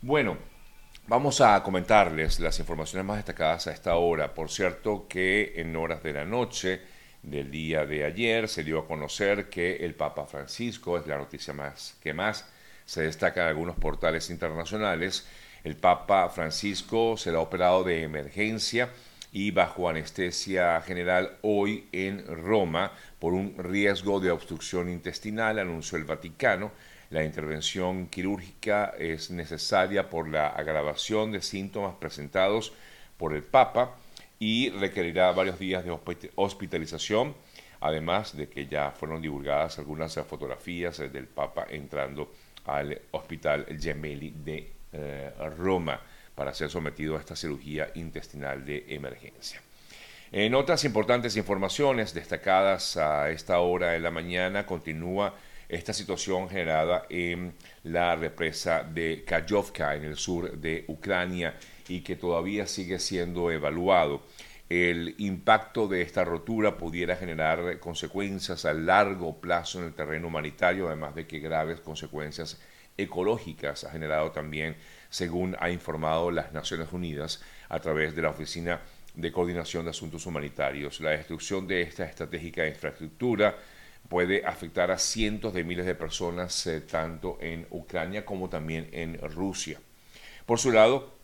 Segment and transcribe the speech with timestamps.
[0.00, 0.38] Bueno,
[1.08, 4.32] vamos a comentarles las informaciones más destacadas a esta hora.
[4.32, 6.82] Por cierto que en horas de la noche
[7.20, 11.52] del día de ayer se dio a conocer que el Papa Francisco, es la noticia
[11.52, 12.48] más que más
[12.84, 15.26] se destaca en algunos portales internacionales,
[15.64, 18.90] el Papa Francisco será operado de emergencia
[19.32, 26.04] y bajo anestesia general hoy en Roma por un riesgo de obstrucción intestinal, anunció el
[26.04, 26.70] Vaticano.
[27.10, 32.72] La intervención quirúrgica es necesaria por la agravación de síntomas presentados
[33.16, 33.96] por el Papa
[34.38, 35.98] y requerirá varios días de
[36.34, 37.34] hospitalización,
[37.80, 42.30] además de que ya fueron divulgadas algunas fotografías del Papa entrando
[42.66, 46.00] al Hospital Gemelli de eh, Roma
[46.34, 49.62] para ser sometido a esta cirugía intestinal de emergencia.
[50.30, 55.34] En otras importantes informaciones destacadas a esta hora de la mañana continúa
[55.68, 57.54] esta situación generada en
[57.84, 61.54] la represa de Kajovka en el sur de Ucrania
[61.88, 64.22] y que todavía sigue siendo evaluado.
[64.68, 70.88] El impacto de esta rotura pudiera generar consecuencias a largo plazo en el terreno humanitario,
[70.88, 72.60] además de que graves consecuencias
[72.96, 74.76] ecológicas ha generado también,
[75.08, 78.80] según ha informado las Naciones Unidas a través de la Oficina
[79.14, 81.00] de Coordinación de Asuntos Humanitarios.
[81.00, 83.56] La destrucción de esta estratégica infraestructura
[84.08, 89.18] puede afectar a cientos de miles de personas, eh, tanto en Ucrania como también en
[89.30, 89.78] Rusia.
[90.46, 91.14] Por su lado,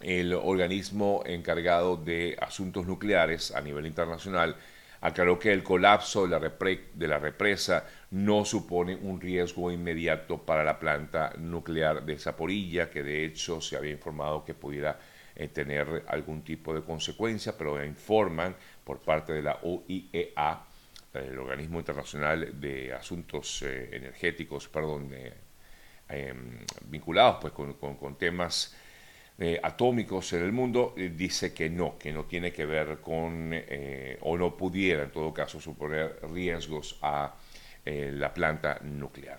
[0.00, 4.56] el organismo encargado de asuntos nucleares a nivel internacional
[5.00, 11.32] aclaró que el colapso de la, represa no supone un riesgo inmediato para la planta
[11.38, 14.98] nuclear de Zaporilla, que de hecho se había informado que pudiera
[15.34, 20.67] eh, tener algún tipo de consecuencia, pero informan por parte de la OIEA,
[21.18, 25.34] el Organismo Internacional de Asuntos eh, Energéticos, perdón, eh,
[26.08, 28.74] em, vinculados pues, con, temas
[29.38, 33.54] eh, atómicos en el mundo, dice que no, que no tiene que ver con,
[34.20, 37.34] o no pudiera en todo caso suponer riesgos a
[37.84, 39.38] la planta nuclear.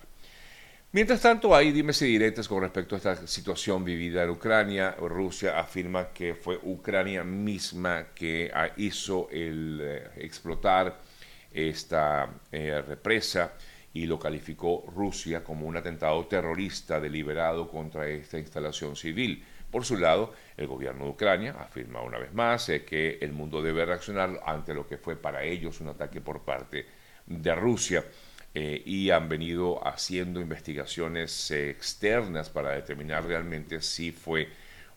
[0.92, 4.96] Mientras tanto, hay dimes y diretes con respecto a esta situación vivida en Ucrania.
[4.98, 11.09] Rusia afirma que fue Ucrania misma que hizo el explotar
[11.52, 13.54] esta represa
[13.92, 19.44] y lo calificó Rusia como un atentado terrorista deliberado contra esta instalación civil.
[19.70, 23.62] Por su lado, el gobierno de Ucrania afirma una vez más eh, que el mundo
[23.62, 26.86] debe reaccionar ante lo que fue para ellos un ataque por parte
[27.26, 28.04] de Rusia
[28.52, 34.48] eh, y han venido haciendo investigaciones eh, externas para determinar realmente si fue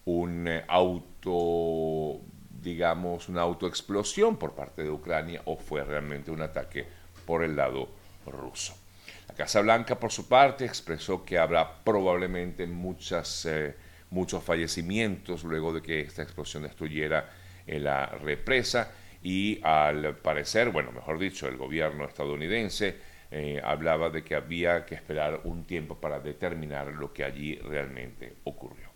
[0.06, 2.20] un auto,
[2.64, 6.88] digamos, una autoexplosión por parte de Ucrania o fue realmente un ataque
[7.26, 7.90] por el lado
[8.26, 8.74] ruso.
[9.28, 13.46] La Casa Blanca, por su parte, expresó que habrá probablemente muchas
[14.14, 17.30] muchos fallecimientos luego de que esta explosión destruyera
[17.66, 18.92] eh, la represa
[19.22, 22.98] y al parecer, bueno, mejor dicho, el gobierno estadounidense
[23.32, 28.36] eh, hablaba de que había que esperar un tiempo para determinar lo que allí realmente
[28.44, 28.93] ocurrió.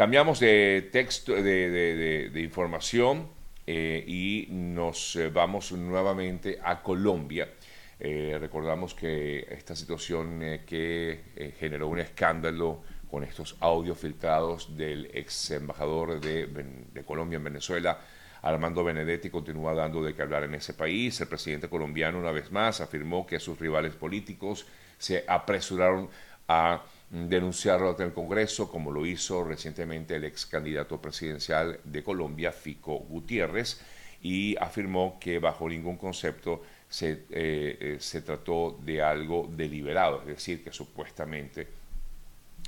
[0.00, 3.28] Cambiamos de texto, de, información
[3.66, 7.50] eh, y nos vamos nuevamente a Colombia.
[7.98, 16.18] recordamos que esta situación que generó un escándalo con estos audios filtrados del ex embajador
[16.18, 18.00] de, Colombia en Venezuela,
[18.40, 21.20] Armando Benedetti continúa dando de qué hablar en ese país.
[21.20, 24.64] El presidente colombiano, una vez más, afirmó que sus rivales políticos
[24.96, 26.08] se apresuraron
[26.48, 32.52] a denunciarlo ante el Congreso, como lo hizo recientemente el ex candidato presidencial de Colombia,
[32.52, 33.80] Fico Gutiérrez,
[34.22, 40.28] y afirmó que bajo ningún concepto se, eh, eh, se trató de algo deliberado, es
[40.28, 41.66] decir, que supuestamente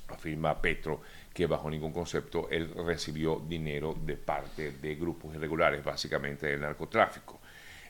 [0.09, 1.01] afirma Petro
[1.33, 7.41] que bajo ningún concepto él recibió dinero de parte de grupos irregulares, básicamente del narcotráfico.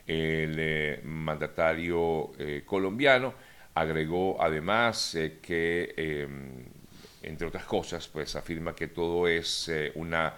[0.05, 2.31] El eh, mandatario
[2.65, 3.33] colombiano
[3.75, 6.27] agregó además eh, que,
[7.21, 10.33] entre otras cosas, pues afirma que todo es una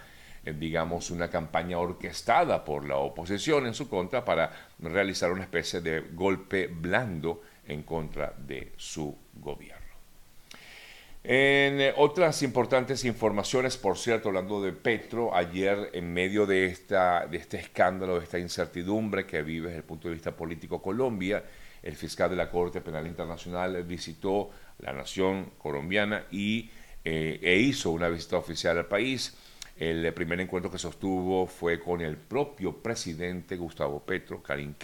[0.54, 6.00] digamos, una campaña orquestada por la oposición en su contra para realizar una especie de
[6.12, 9.86] golpe blando en contra de su gobierno.
[11.28, 17.26] En eh, otras importantes informaciones, por cierto, hablando de Petro, ayer en medio de, esta,
[17.26, 21.42] de este escándalo, de esta incertidumbre que vive desde el punto de vista político Colombia,
[21.86, 26.68] el fiscal de la Corte Penal Internacional visitó la nación colombiana y,
[27.04, 29.36] eh, e hizo una visita oficial al país.
[29.78, 34.74] El primer encuentro que sostuvo fue con el propio presidente Gustavo Petro, Karim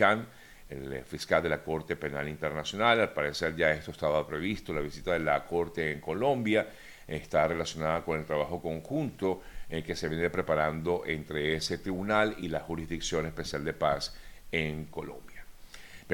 [0.68, 3.00] el fiscal de la Corte Penal Internacional.
[3.00, 6.68] Al parecer ya esto estaba previsto, la visita de la Corte en Colombia.
[7.08, 12.60] está relacionada con el trabajo conjunto que se viene preparando entre ese tribunal y la
[12.60, 14.14] Jurisdicción Especial de Paz
[14.52, 15.31] en Colombia.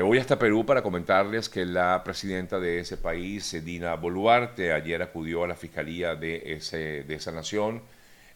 [0.02, 5.42] Voy hasta Perú para comentarles que la presidenta de ese país, Dina Boluarte, ayer acudió
[5.42, 6.60] a la fiscalía de,
[7.06, 7.82] de esa nación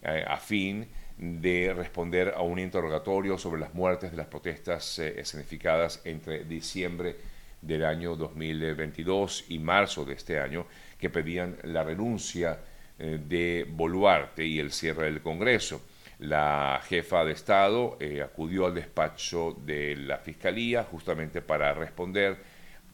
[0.02, 5.20] eh, a fin de responder a un interrogatorio sobre las muertes de las protestas eh,
[5.20, 7.16] escenificadas entre diciembre
[7.60, 10.66] del año 2022 y marzo de este año,
[10.98, 12.58] que pedían la renuncia
[12.98, 15.80] eh, de Boluarte y el cierre del Congreso.
[16.22, 22.38] La jefa de Estado eh, acudió al despacho de la Fiscalía justamente para responder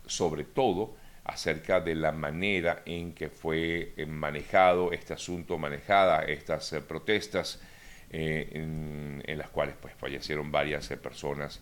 [0.07, 6.73] sobre todo acerca de la manera en que fue eh, manejado este asunto, manejada estas
[6.73, 7.61] eh, protestas
[8.09, 11.61] en, las cuales pues, fallecieron varias personas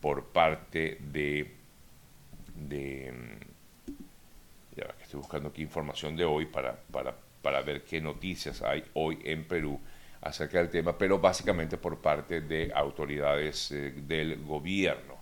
[0.00, 1.56] por parte de...
[2.54, 3.12] de
[4.76, 9.18] mm, estoy buscando aquí información de hoy para, para, para ver qué noticias hay hoy
[9.24, 9.80] en Perú
[10.22, 15.20] acerca del tema, pero básicamente por parte de autoridades eh, del gobierno.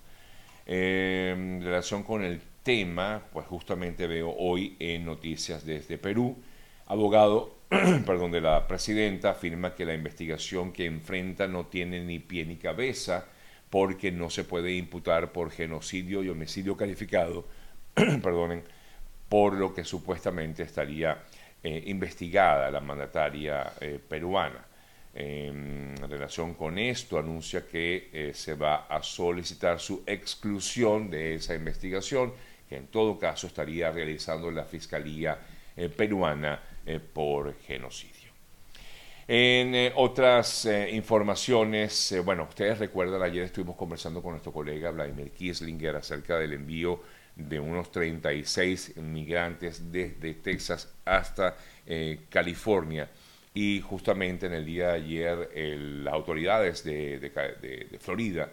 [0.67, 6.37] en relación con el tema, pues justamente veo hoy en noticias desde Perú,
[6.87, 7.59] abogado
[8.07, 12.57] perdón, de la presidenta afirma que la investigación que enfrenta no tiene ni pie ni
[12.57, 13.27] cabeza
[13.69, 17.47] porque no se puede imputar por genocidio y homicidio calificado,
[17.95, 18.65] perdonen,
[19.29, 21.25] por lo que supuestamente estaría
[21.63, 24.65] eh, investigada la mandataria eh, peruana.
[25.15, 31.55] En relación con esto, anuncia que eh, se va a solicitar su exclusión de esa
[31.55, 32.33] investigación,
[32.69, 35.39] que en todo caso estaría realizando la Fiscalía
[35.77, 38.29] eh, peruana eh, por genocidio.
[39.27, 46.39] En otras informaciones, bueno, ustedes recuerdan, ayer estuvimos conversando con nuestro colega Vladimir Kislinger acerca
[46.39, 47.03] del envío
[47.37, 51.57] de unos 36 migrantes desde Texas hasta
[52.31, 53.11] California
[53.61, 55.51] y justamente en el día de ayer
[56.05, 58.49] las autoridades de, Florida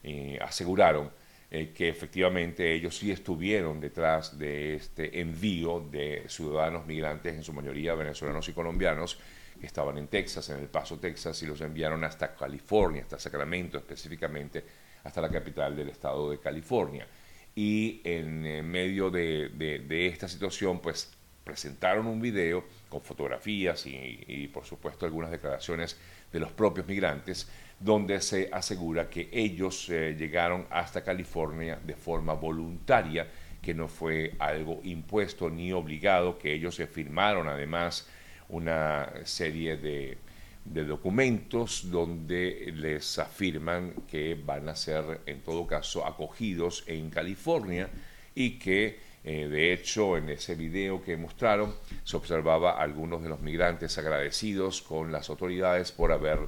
[0.00, 1.10] eh, aseguraron
[1.50, 7.52] eh, que efectivamente ellos sí estuvieron detrás de este envío de ciudadanos migrantes, en su
[7.52, 9.18] mayoría venezolanos y colombianos,
[9.60, 13.78] que estaban en Texas, en El Paso, Texas, y los enviaron hasta California, hasta Sacramento
[13.78, 14.62] específicamente,
[15.02, 17.08] hasta la capital del estado de California.
[17.56, 21.12] Y en medio de, de esta situación, pues
[21.44, 25.98] presentaron un video con fotografías y, por supuesto algunas declaraciones
[26.32, 27.48] de los propios migrantes,
[27.78, 33.28] donde se asegura que ellos eh, llegaron hasta California de forma voluntaria,
[33.60, 38.08] que no fue algo impuesto ni obligado, que ellos se firmaron además
[38.48, 40.18] una serie de,
[40.64, 47.88] de documentos donde les afirman que van a ser en todo caso acogidos en California
[48.34, 51.74] y que eh, de hecho, en ese video que mostraron
[52.04, 56.40] se observaba a algunos de los migrantes agradecidos con las autoridades por haber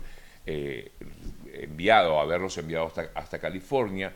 [0.45, 0.93] eh,
[1.55, 4.13] enviado, haberlos enviado hasta, California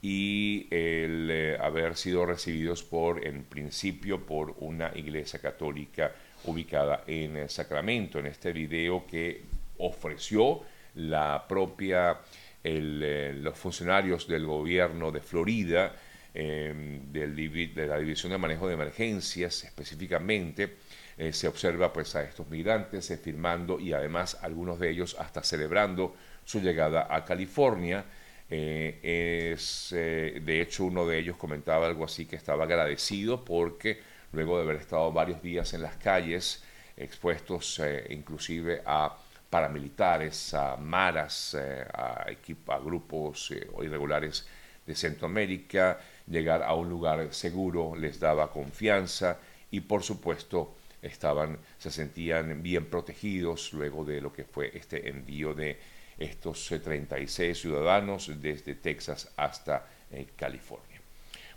[0.00, 6.12] y el eh, haber sido recibidos por, en principio, por una iglesia católica
[6.44, 8.20] ubicada en Sacramento.
[8.20, 9.42] En este video que
[9.78, 10.60] ofreció
[10.94, 12.20] la propia,
[12.62, 15.96] los funcionarios del gobierno de Florida,
[16.36, 20.78] Em, de la División de Manejo de Emergencias específicamente,
[21.16, 25.44] eh, se observa pues a estos migrantes eh, firmando y además algunos de ellos hasta
[25.44, 28.04] celebrando su llegada a California.
[28.50, 34.00] Eh, es, de hecho, uno de ellos comentaba algo así que estaba agradecido porque
[34.32, 36.64] luego de haber estado varios días en las calles,
[36.96, 39.16] expuestos inclusive a
[39.48, 44.44] paramilitares, a maras, a, a grupos irregulares
[44.84, 49.38] de Centroamérica, llegar a un lugar seguro les daba confianza
[49.70, 55.54] y por supuesto estaban, se sentían bien protegidos luego de lo que fue este envío
[55.54, 55.78] de
[56.18, 61.00] estos 36 eh, ciudadanos desde Texas hasta eh, California.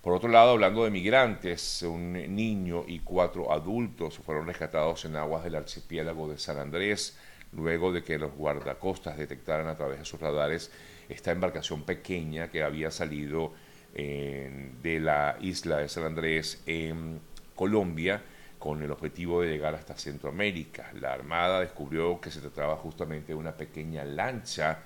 [0.01, 5.43] Por otro lado, hablando de migrantes, un niño y cuatro adultos fueron rescatados en aguas
[5.43, 7.17] del archipiélago de San Andrés
[7.53, 10.71] luego de que los guardacostas detectaran a través de sus radares
[11.09, 13.53] esta embarcación pequeña que había salido
[13.97, 17.19] de la isla de San Andrés en
[17.55, 18.21] Colombia
[18.59, 20.91] con el objetivo de llegar hasta Centroamérica.
[20.99, 24.79] La Armada descubrió que se trataba justamente de una pequeña lancha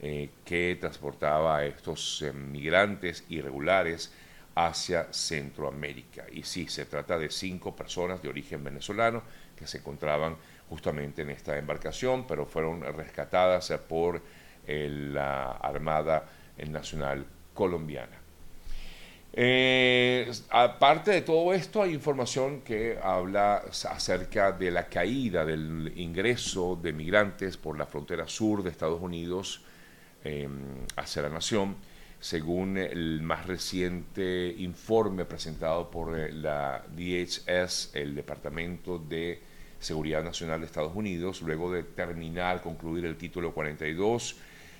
[0.00, 4.12] eh, que transportaba a estos eh, migrantes irregulares
[4.54, 6.24] hacia Centroamérica.
[6.32, 9.22] Y sí, se trata de cinco personas de origen venezolano
[9.56, 10.36] que se encontraban
[10.68, 14.22] justamente en esta embarcación, pero fueron rescatadas por
[14.66, 16.28] eh, la Armada
[16.68, 18.27] Nacional Colombiana.
[19.32, 26.76] Eh, aparte de todo esto, hay información que habla acerca de la caída del ingreso
[26.76, 29.62] de migrantes por la frontera sur de Estados Unidos
[30.24, 31.76] em, hacia la nación,
[32.20, 39.40] según el más reciente informe presentado por eh, la DHS, el Departamento de
[39.78, 44.36] Seguridad Nacional de Estados Unidos, luego de terminar, concluir el título 42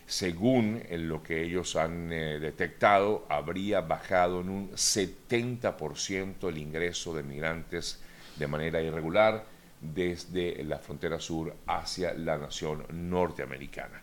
[0.08, 7.22] según lo que ellos han eh, detectado, habría bajado en un 70% el ingreso de
[7.22, 8.00] migrantes
[8.36, 9.44] de manera irregular
[9.82, 14.02] desde la frontera sur hacia la nación norteamericana.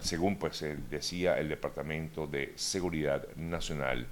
[0.00, 4.06] según pues decía el Departamento de Seguridad Nacional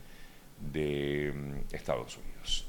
[0.58, 2.66] de mm, Estados Unidos.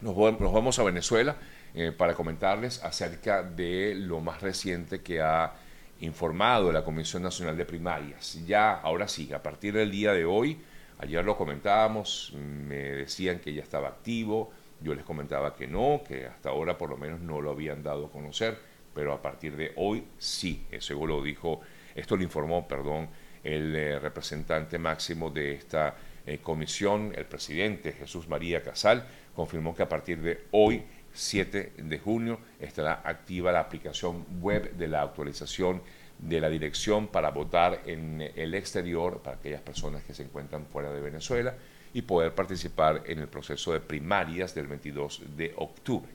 [0.00, 1.36] Nos, vamos a Venezuela
[1.74, 5.65] eh, para comentarles acerca de lo más reciente que ha
[6.00, 8.38] informado de la Comisión Nacional de Primarias.
[8.46, 10.58] Ya, ahora sí, a partir del día de hoy,
[10.98, 16.26] ayer lo comentábamos, me decían que ya estaba activo, yo les comentaba que no, que
[16.26, 18.58] hasta ahora por lo menos no lo habían dado a conocer,
[18.94, 21.60] pero a partir de hoy sí, eso lo dijo,
[21.94, 23.08] esto lo informó, perdón,
[23.42, 29.82] el eh, representante máximo de esta eh, comisión, el presidente Jesús María Casal, confirmó que
[29.82, 30.82] a partir de hoy
[31.16, 35.82] 7 de junio estará activa la aplicación web de la actualización
[36.18, 40.92] de la dirección para votar en el exterior para aquellas personas que se encuentran fuera
[40.92, 41.54] de Venezuela
[41.92, 46.10] y poder participar en el proceso de primarias del 22 de octubre.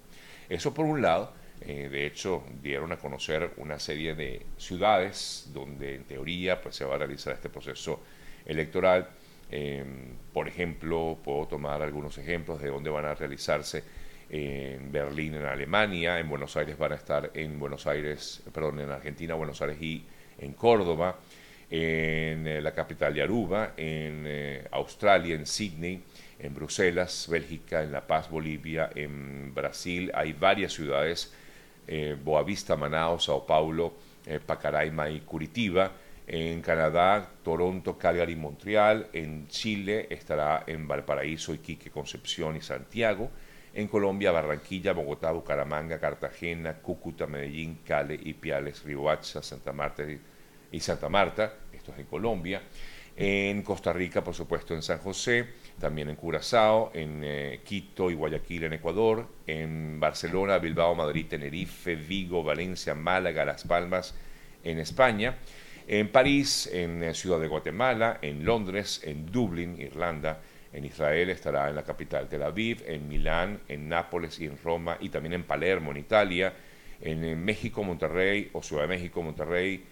[0.47, 5.95] Eso por un lado, eh, de hecho dieron a conocer una serie de ciudades donde
[5.95, 8.01] en teoría pues, se va a realizar este proceso
[8.45, 9.09] electoral.
[9.49, 9.83] Eh,
[10.33, 13.83] por ejemplo, puedo tomar algunos ejemplos de dónde van a realizarse
[14.33, 18.89] en Berlín, en Alemania, en Buenos Aires van a estar en Buenos Aires, perdón, en
[18.89, 20.05] Argentina, Buenos Aires y
[20.37, 21.19] en Córdoba,
[21.69, 26.01] en eh, la capital de Aruba, en eh, Australia, en Sydney,
[26.39, 31.33] en Bruselas, Bélgica, en La Paz, Bolivia, en Brasil, hay varias ciudades,
[31.85, 33.95] eh, Boavista, Manaus, Sao Paulo,
[34.45, 35.91] Pacaraima y Curitiba,
[36.25, 43.29] en Canadá, Toronto, Calgary, Montreal, en Chile estará en Valparaíso, Iquique, Concepción y Santiago,
[43.73, 50.03] en Colombia, Barranquilla, Bogotá, Bucaramanga, Cartagena, Cúcuta, Medellín, Cali, Ipiales, Riohacha, Santa Marta
[50.71, 52.61] y Santa Marta, esto es en Colombia.
[53.15, 55.45] En Costa Rica, por supuesto, en San José,
[55.79, 61.95] también en Curazao, en eh, Quito y Guayaquil en Ecuador, en Barcelona, Bilbao, Madrid, Tenerife,
[61.95, 64.15] Vigo, Valencia, Málaga, Las Palmas,
[64.63, 65.35] en España,
[65.87, 70.41] en París, en eh, Ciudad de Guatemala, en Londres, en Dublín, Irlanda,
[70.73, 74.97] en Israel estará en la capital Tel Aviv, en Milán, en Nápoles y en Roma,
[74.99, 76.53] y también en Palermo, en Italia,
[77.01, 79.83] en México, Monterrey, o Ciudad de México, Monterrey,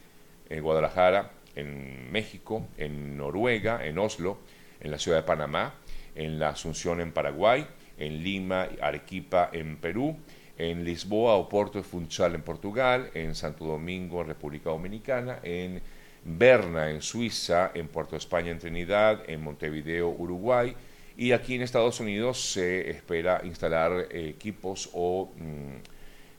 [0.49, 4.39] en Guadalajara, en México, en Noruega, en Oslo,
[4.79, 5.75] en la ciudad de Panamá,
[6.15, 7.67] en la Asunción en Paraguay,
[7.97, 10.17] en Lima, Arequipa en Perú,
[10.57, 15.81] en Lisboa, Oporto y Funchal en Portugal, en Santo Domingo, en República Dominicana, en
[16.23, 20.75] Berna en Suiza, en Puerto España en Trinidad, en Montevideo, Uruguay,
[21.17, 25.75] y aquí en Estados Unidos se espera instalar equipos o, mm,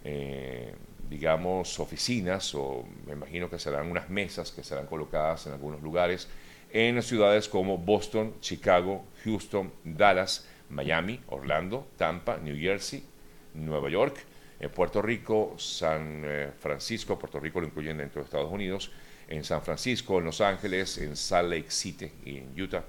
[0.05, 0.75] eh,
[1.09, 6.29] digamos, oficinas, o me imagino que serán unas mesas que serán colocadas en algunos lugares,
[6.73, 13.03] en ciudades como Boston, Chicago, Houston, Dallas, Miami, Orlando, Tampa, New Jersey,
[13.55, 14.25] Nueva York,
[14.69, 18.91] Puerto Rico, San eh, Francisco, Puerto Rico lo incluyen dentro de Estados Unidos,
[19.31, 22.85] en San Francisco, en Los Ángeles, en Salt Lake City y en Utah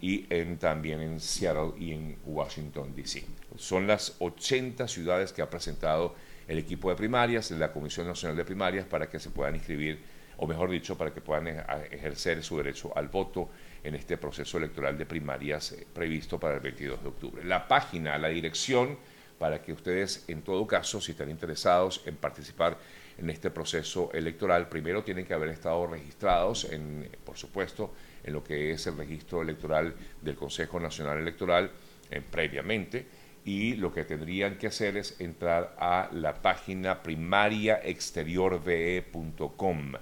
[0.00, 0.22] y
[0.56, 3.24] también en Seattle y en Washington, D.C.
[3.56, 6.14] Son las 80 ciudades que ha presentado
[6.46, 9.98] el equipo de primarias, la Comisión Nacional de Primarias, para que se puedan inscribir,
[10.36, 13.48] o mejor dicho, para que puedan ejercer su derecho al voto
[13.82, 17.44] en este proceso electoral de primarias eh, previsto para el 22 de octubre.
[17.44, 18.98] La página, la dirección,
[19.38, 22.78] para que ustedes, en todo caso, si están interesados en participar
[23.18, 27.92] en este proceso electoral, primero tienen que haber estado registrados, en, por supuesto,
[28.22, 31.70] en lo que es el registro electoral del Consejo Nacional Electoral
[32.10, 33.06] eh, previamente,
[33.44, 39.92] y lo que tendrían que hacer es entrar a la página primariaexteriorve.com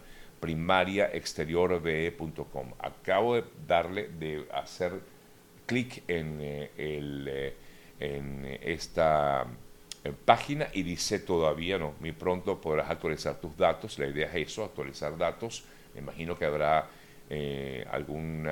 [0.44, 2.74] primariaexteriorve.com.
[2.78, 5.00] Acabo de darle, de hacer
[5.64, 7.56] clic en, eh, el, eh,
[7.98, 9.46] en esta
[10.12, 13.98] página y dice todavía no, muy pronto podrás actualizar tus datos.
[13.98, 15.64] La idea es eso, actualizar datos.
[15.94, 16.88] Me imagino que habrá
[17.30, 18.46] eh, algún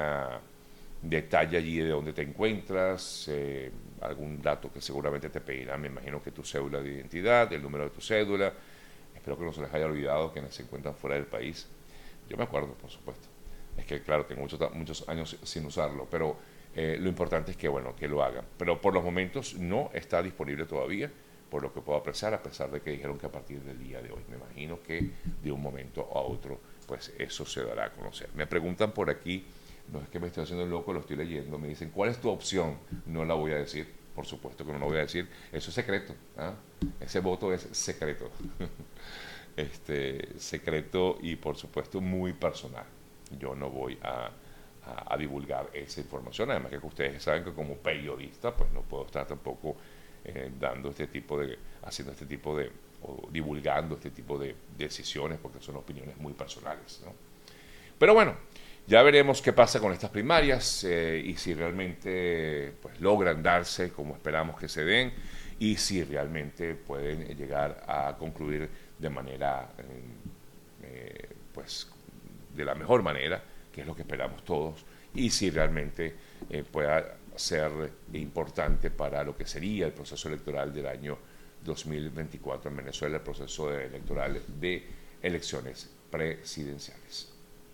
[1.02, 5.80] detalle allí de dónde te encuentras, eh, algún dato que seguramente te pedirán.
[5.80, 8.52] Me imagino que tu cédula de identidad, el número de tu cédula.
[9.14, 11.68] Espero que no se les haya olvidado quienes se encuentran fuera del país.
[12.28, 13.28] Yo me acuerdo, por supuesto.
[13.76, 16.36] Es que, claro, tengo muchos, muchos años sin usarlo, pero
[16.74, 18.44] eh, lo importante es que, bueno, que lo hagan.
[18.56, 21.10] Pero por los momentos no está disponible todavía,
[21.52, 24.00] por lo que puedo apreciar, a pesar de que dijeron que a partir del día
[24.00, 24.22] de hoy.
[24.30, 25.10] Me imagino que
[25.42, 28.30] de un momento a otro, pues eso se dará a conocer.
[28.34, 29.44] Me preguntan por aquí,
[29.92, 32.30] no es que me estoy haciendo loco, lo estoy leyendo, me dicen, ¿cuál es tu
[32.30, 32.78] opción?
[33.04, 35.74] No la voy a decir, por supuesto que no lo voy a decir, eso es
[35.74, 36.54] secreto, ¿ah?
[36.98, 38.30] ese voto es secreto,
[39.54, 42.86] este, secreto y por supuesto muy personal.
[43.38, 44.30] Yo no voy a
[44.84, 46.50] a, divulgar esa información.
[46.50, 49.76] Además que ustedes saben que como periodista, pues no puedo estar tampoco
[50.24, 52.70] eh, dando este tipo de, haciendo este tipo de,
[53.02, 57.02] o divulgando este tipo de decisiones, porque son opiniones muy personales.
[57.04, 57.12] ¿no?
[57.98, 58.36] Pero bueno,
[58.86, 64.14] ya veremos qué pasa con estas primarias eh, y si realmente pues, logran darse como
[64.14, 65.12] esperamos que se den
[65.58, 69.70] y si realmente pueden llegar a concluir de manera,
[70.84, 71.88] eh, pues,
[72.54, 76.14] de la mejor manera que es lo que esperamos todos, y si realmente
[76.70, 77.70] pueda ser
[78.12, 81.18] importante para lo que sería el proceso electoral del año
[81.64, 84.86] 2024 en Venezuela, el proceso electoral de
[85.22, 87.31] elecciones presidenciales.